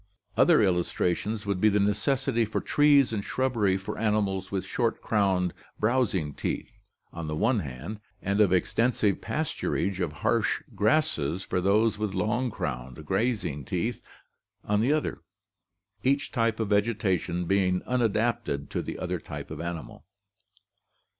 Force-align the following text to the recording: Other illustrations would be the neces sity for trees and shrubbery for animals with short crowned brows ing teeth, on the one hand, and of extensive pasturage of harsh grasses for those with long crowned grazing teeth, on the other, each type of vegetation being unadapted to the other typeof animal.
Other 0.35 0.63
illustrations 0.63 1.45
would 1.45 1.61
be 1.61 1.69
the 1.69 1.77
neces 1.77 2.25
sity 2.25 2.47
for 2.47 2.59
trees 2.59 3.13
and 3.13 3.23
shrubbery 3.23 3.77
for 3.77 3.99
animals 3.99 4.49
with 4.49 4.65
short 4.65 4.99
crowned 4.99 5.53
brows 5.79 6.15
ing 6.15 6.33
teeth, 6.33 6.71
on 7.13 7.27
the 7.27 7.35
one 7.35 7.59
hand, 7.59 7.99
and 8.19 8.41
of 8.41 8.51
extensive 8.51 9.21
pasturage 9.21 9.99
of 9.99 10.11
harsh 10.11 10.63
grasses 10.73 11.43
for 11.43 11.61
those 11.61 11.99
with 11.99 12.15
long 12.15 12.49
crowned 12.49 13.05
grazing 13.05 13.63
teeth, 13.63 14.01
on 14.65 14.81
the 14.81 14.91
other, 14.91 15.21
each 16.01 16.31
type 16.31 16.59
of 16.59 16.69
vegetation 16.69 17.45
being 17.45 17.81
unadapted 17.83 18.71
to 18.71 18.81
the 18.81 18.97
other 18.97 19.19
typeof 19.19 19.63
animal. 19.63 20.03